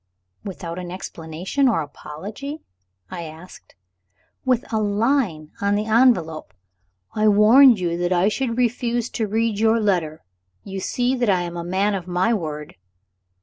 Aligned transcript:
"Without 0.43 0.79
explanation 0.79 1.67
or 1.69 1.83
apology?" 1.83 2.63
I 3.11 3.25
asked. 3.25 3.75
"With 4.43 4.63
a 4.73 4.79
line 4.79 5.51
on 5.61 5.75
the 5.75 5.85
envelope. 5.85 6.55
'I 7.13 7.27
warned 7.27 7.79
you 7.79 7.95
that 7.99 8.11
I 8.11 8.27
should 8.27 8.57
refuse 8.57 9.11
to 9.11 9.27
read 9.27 9.59
your 9.59 9.79
letter. 9.79 10.23
You 10.63 10.79
see 10.79 11.13
that 11.17 11.29
I 11.29 11.43
am 11.43 11.55
a 11.55 11.63
man 11.63 11.93
of 11.93 12.07
my 12.07 12.33
word.' 12.33 12.77